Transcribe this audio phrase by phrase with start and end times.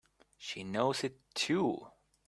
[0.39, 1.91] She knows it too!